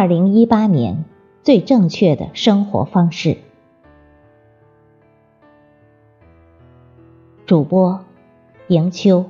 [0.00, 1.04] 二零一八年
[1.42, 3.38] 最正确的生活方式。
[7.46, 8.04] 主播
[8.68, 9.24] 迎秋。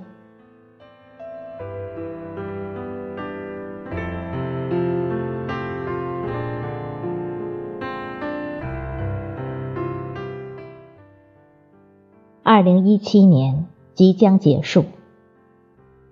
[12.42, 14.84] 二零一七年即将结束，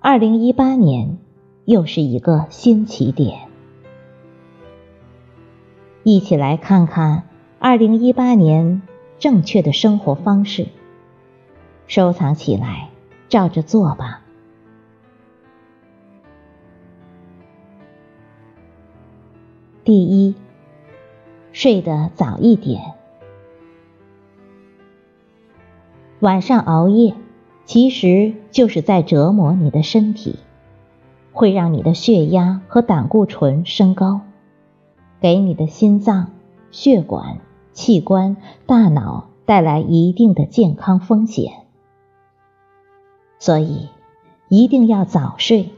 [0.01, 1.19] 二零一八年
[1.66, 3.46] 又是一个新起点。
[6.09, 7.24] 一起来看看
[7.59, 8.80] 二零一八年
[9.19, 10.69] 正确的生活方式，
[11.88, 12.91] 收藏起来，
[13.29, 14.23] 照着做吧。
[19.82, 20.37] 第一，
[21.51, 22.80] 睡得早一点。
[26.20, 27.16] 晚上熬夜，
[27.65, 30.38] 其实就是在折磨你的身体，
[31.32, 34.20] 会让你的血压和胆固醇升高，
[35.21, 36.31] 给你的心脏、
[36.71, 37.39] 血管、
[37.73, 38.37] 器官、
[38.67, 41.53] 大脑带来一定的健康风险。
[43.39, 43.89] 所以，
[44.49, 45.71] 一定要早睡，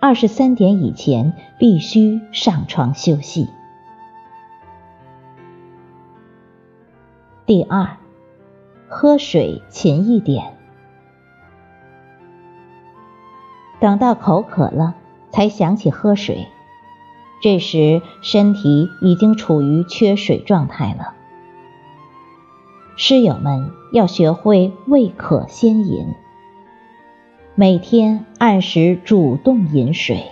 [0.00, 3.48] 二十三点以前必须上床休息。
[7.44, 7.96] 第二。
[8.88, 10.56] 喝水勤一点，
[13.80, 14.94] 等到口渴了
[15.32, 16.46] 才想起喝水，
[17.40, 21.14] 这时身体已经处于缺水状态了。
[22.96, 26.14] 师友们要学会未渴先饮，
[27.54, 30.24] 每天按时主动饮水，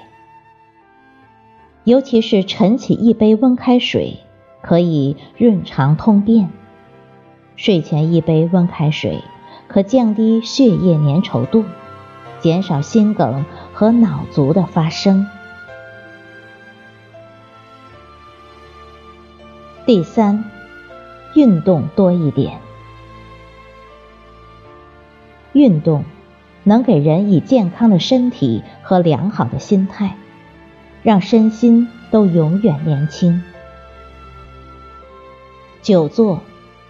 [1.84, 4.18] 尤其是晨起一杯温开水，
[4.62, 6.48] 可以润肠通便。
[7.56, 9.22] 睡前一杯温开水，
[9.68, 11.64] 可降低血液粘稠度，
[12.40, 13.44] 减少心梗
[13.74, 15.26] 和脑卒的发生。
[19.86, 20.44] 第三，
[21.34, 22.58] 运动多一点。
[25.52, 26.04] 运动
[26.62, 30.16] 能给人以健康的身体和良好的心态，
[31.02, 33.42] 让身心都永远年轻。
[35.82, 36.40] 久坐。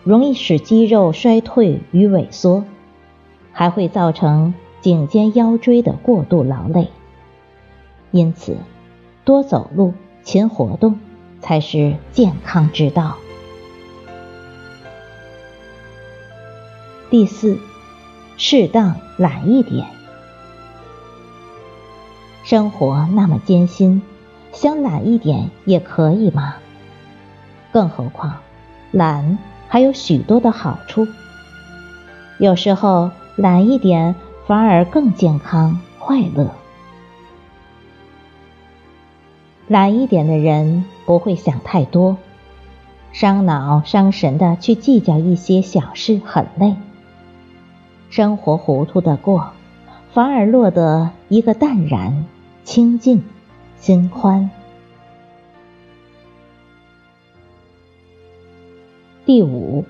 [0.05, 2.65] 容易使肌肉衰退与萎缩，
[3.53, 6.91] 还会造成颈肩腰椎的过度劳累。
[8.11, 8.59] 因此，
[9.25, 10.99] 多走路、勤活动
[11.44, 13.16] 才是健康之道。
[17.10, 17.59] 第四，
[18.38, 19.87] 适当懒一点。
[22.44, 24.03] 生活那么艰辛，
[24.53, 26.55] 想懒一点也可以嘛。
[27.71, 28.38] 更何况，
[28.91, 29.38] 懒。
[29.69, 31.06] 还有许多的好处，
[32.38, 34.15] 有时候懒一点
[34.47, 36.49] 反而更健康快乐。
[39.67, 42.19] 懒一点的人不会想太多，
[43.13, 46.77] 伤脑伤神的去计较一些小事很累，
[48.11, 49.53] 生活糊涂的过，
[50.13, 52.27] 反而落得一个淡然、
[52.63, 53.25] 清净、
[53.79, 54.51] 心宽。
[59.25, 59.87] 第五，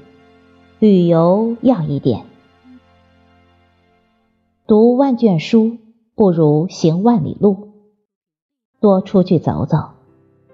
[0.79, 2.23] 旅游要一点。
[4.69, 5.79] 读万卷书
[6.15, 7.74] 不如行万里路。
[8.85, 9.93] 多出去走走，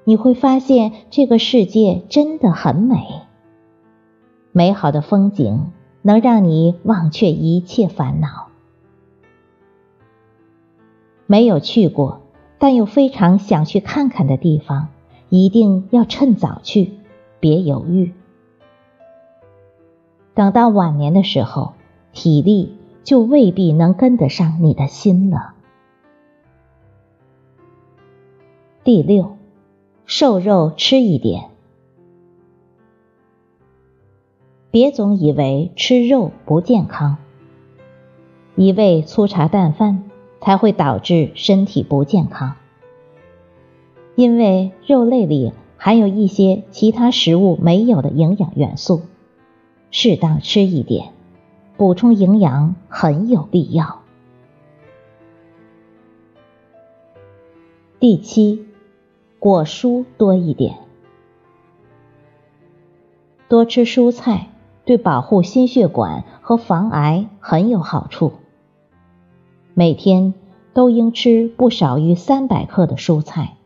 [0.04, 3.22] 你会发现这个世界真的很美。
[4.52, 8.46] 美好的风景能让你忘却一切烦恼。
[11.26, 12.20] 没有去过，
[12.60, 14.90] 但又非常想去看看的地方，
[15.28, 16.92] 一定要趁早去，
[17.40, 18.12] 别犹豫。
[20.34, 21.72] 等到晚年的时候，
[22.12, 25.54] 体力就未必能跟得上你的心了。
[28.92, 29.36] 第六，
[30.04, 31.50] 瘦肉吃一点，
[34.72, 37.18] 别总以为吃肉不健康，
[38.56, 40.10] 一味粗茶淡饭
[40.40, 42.56] 才会导致身体不健康，
[44.16, 49.02] 因为肉类里含有一些其他食物没有的营养元素。
[49.92, 51.12] 适当吃一点，
[51.76, 54.00] 补充营养很有必要。
[58.00, 58.66] 第七，
[59.40, 60.80] 果蔬多一点，
[63.48, 64.48] 多吃蔬菜
[64.84, 68.34] 对保护心血管和防癌很有好处。
[69.72, 70.34] 每天
[70.74, 73.56] 都应吃不少于三百克的蔬菜，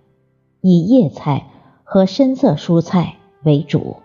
[0.60, 1.48] 以叶菜
[1.82, 3.96] 和深色蔬菜为主。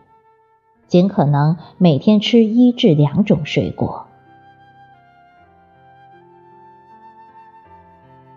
[0.88, 4.07] 尽可能每天吃一至两种水果。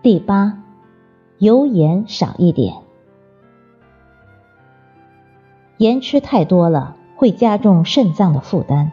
[0.03, 0.61] 第八，
[1.39, 2.82] 油盐少一点。
[5.83, 8.91] 盐吃太多了会加重肾脏的负担，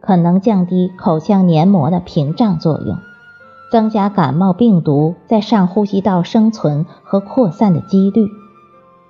[0.00, 2.98] 可能降低口腔黏膜的屏障作用，
[3.72, 8.28] 增加感冒病毒在上呼吸道生存和扩散的几率，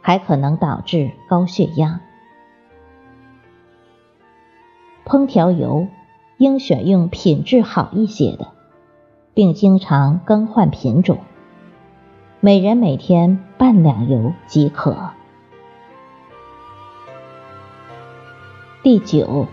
[0.01, 2.01] 还可能导致高血压。
[5.05, 5.89] 烹调油
[6.39, 8.47] 应选用品质好一些的，
[9.35, 11.19] 并经常更换品种，
[12.39, 14.97] 每人每天半两油即可。
[18.87, 19.49] 第九，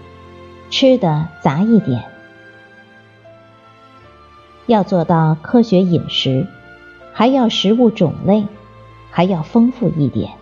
[0.70, 2.04] 吃的杂一点，
[4.68, 6.46] 要做到科学饮食，
[7.14, 8.46] 还要食物种类
[9.10, 10.34] 还要丰富一点，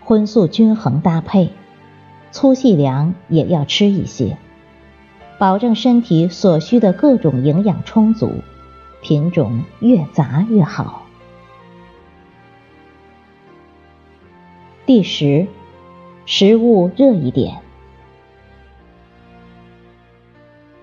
[0.00, 1.50] 荤素均衡搭配，
[2.30, 4.38] 粗细粮也要吃一些，
[5.36, 8.36] 保证身体所需的各种营养充足，
[9.02, 11.02] 品种越杂越好。
[14.86, 15.46] 第十。
[16.24, 17.60] 食物热一点，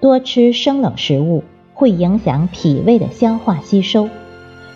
[0.01, 1.43] 多吃生冷食物
[1.73, 4.09] 会影响脾胃的消化吸收，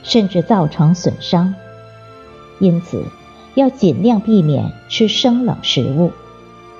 [0.04, 1.54] 甚至造成损伤。
[2.60, 3.06] 因此，
[3.56, 6.12] 要尽量避免吃生冷食物，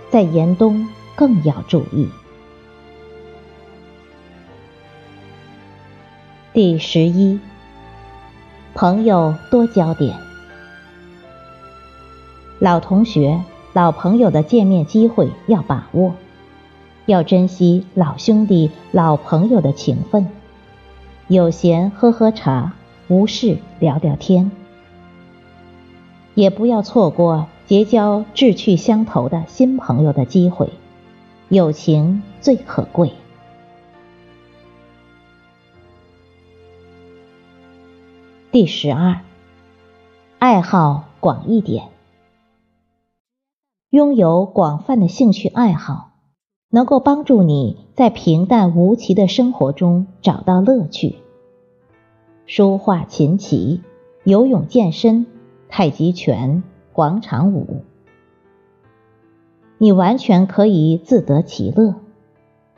[0.10, 2.10] 在严冬更要注意。
[6.54, 7.38] 第十一，
[8.74, 10.18] 朋友多交点，
[12.60, 13.42] 老同学。
[13.74, 16.14] 老朋友的见面机会要把握，
[17.08, 20.28] 要珍惜老兄弟、老朋友的情分。
[21.28, 22.74] 有闲喝喝茶，
[23.08, 24.52] 无事聊聊天，
[26.36, 30.70] 也不要错过结交志趣相投的新朋友的机会。
[31.50, 33.12] 友情最可贵。
[38.52, 39.22] 第十二，
[40.38, 41.93] 爱好广一点。
[43.94, 46.14] 拥有广泛的兴趣爱好，
[46.72, 51.18] 能够帮助你在平淡无奇的生活中找到乐趣。
[52.48, 53.82] 书画、琴棋、
[54.24, 55.28] 游泳、健身、
[55.70, 57.84] 太极拳、广场舞，
[59.78, 61.94] 你完全可以自得其乐，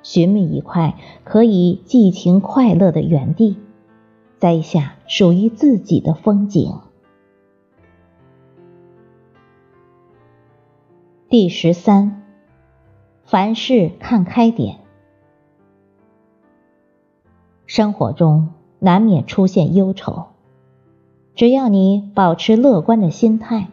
[0.03, 3.55] 寻觅一块可以寄情快乐的园地，
[4.37, 6.73] 栽下属于自己的风景。
[11.27, 12.21] 第十三，
[13.25, 14.77] 凡事看开点。
[17.65, 20.27] 生活中难免出现忧愁，
[21.33, 23.69] 只要你保持乐观的心态，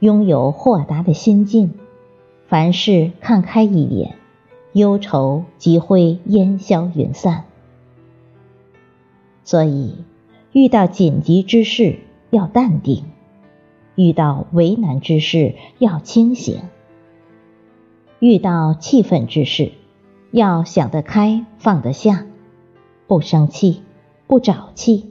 [0.00, 1.74] 拥有豁达的心境，
[2.48, 4.16] 凡事看开一点，
[4.72, 7.44] 忧愁即会烟消云散。
[9.44, 10.04] 所以，
[10.50, 12.00] 遇到紧急之事
[12.30, 13.04] 要淡定，
[13.94, 16.58] 遇到为难之事要清醒。
[18.20, 19.72] 遇到气愤之事，
[20.30, 22.26] 要想得开放得下，
[23.06, 23.82] 不生气，
[24.26, 25.10] 不找气，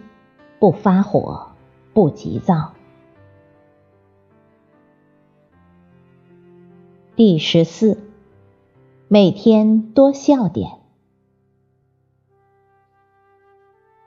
[0.60, 1.48] 不发火，
[1.92, 2.74] 不急躁。
[7.16, 8.00] 第十四，
[9.08, 10.74] 每天多笑点。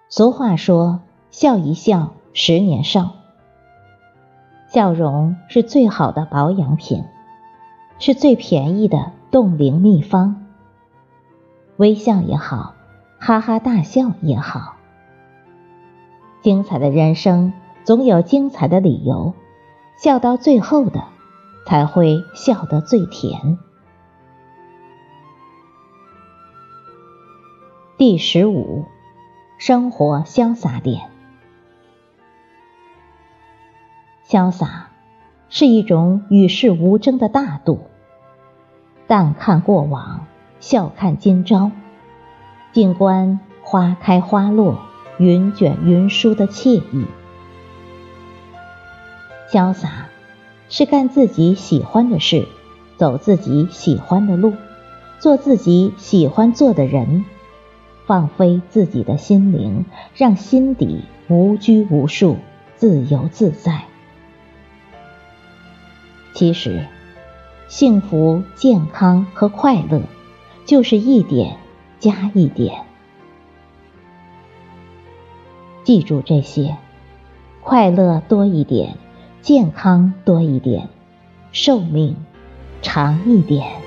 [0.08, 1.00] 俗话说
[1.32, 3.16] ：“笑一笑，十年少。”
[4.72, 7.04] 笑容是最好的保养品。
[8.04, 10.44] 是最便宜的冻龄秘方。
[11.76, 12.74] 微笑也好，
[13.20, 14.74] 哈哈大笑也好，
[16.40, 17.52] 精彩的人生
[17.84, 19.34] 总有精彩的理由，
[19.96, 21.04] 笑到最后的
[21.64, 23.56] 才会笑得最甜。
[27.96, 28.84] 第十五，
[29.58, 31.08] 生活潇洒点，
[34.26, 34.88] 潇洒
[35.48, 37.78] 是一种与世无争的大度。
[39.12, 40.26] 淡看过往，
[40.58, 41.70] 笑看今朝，
[42.72, 44.78] 静观花开花落，
[45.18, 47.04] 云卷云舒的惬意。
[49.50, 50.06] 潇洒
[50.70, 52.48] 是干自己喜欢的事，
[52.96, 54.54] 走自己喜欢的路，
[55.18, 57.26] 做自己喜欢做的人，
[58.06, 62.38] 放飞自己的心灵，让心底无拘无束，
[62.76, 63.82] 自由自在。
[66.32, 66.86] 其实。
[67.72, 70.02] 幸福、健康和快乐，
[70.66, 71.56] 就是一点
[71.98, 72.84] 加一点。
[75.82, 76.76] 记住这些：
[77.62, 78.98] 快乐多一点，
[79.40, 80.90] 健康多一点，
[81.50, 82.14] 寿命
[82.82, 83.81] 长一点。